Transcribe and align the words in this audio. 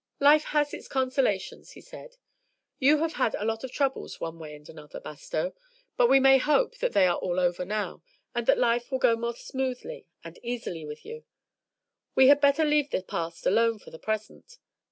"Life 0.19 0.45
has 0.45 0.73
its 0.73 0.87
consolations," 0.87 1.73
he 1.73 1.79
said. 1.81 2.17
"You 2.79 2.97
have 3.03 3.13
had 3.21 3.35
a 3.35 3.45
lot 3.45 3.63
of 3.63 3.71
troubles 3.71 4.19
one 4.19 4.39
way 4.39 4.55
and 4.55 4.67
another, 4.67 4.99
Bastow, 4.99 5.53
but 5.95 6.09
we 6.09 6.19
may 6.19 6.39
hope 6.39 6.75
that 6.79 6.93
they 6.93 7.05
are 7.05 7.17
all 7.17 7.39
over 7.39 7.63
now, 7.65 8.01
and 8.33 8.47
that 8.47 8.57
life 8.57 8.89
will 8.91 8.97
go 8.97 9.15
more 9.15 9.35
smoothly 9.35 10.07
and 10.23 10.39
easily 10.41 10.85
with 10.87 11.05
you. 11.05 11.25
We 12.15 12.29
had 12.29 12.41
better 12.41 12.65
leave 12.65 12.89
the 12.89 13.03
past 13.03 13.45
alone 13.45 13.77
for 13.77 13.91
the 13.91 13.99
present. 13.99 14.57